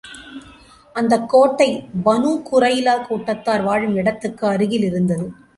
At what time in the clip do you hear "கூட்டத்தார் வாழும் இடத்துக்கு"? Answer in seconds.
3.05-4.47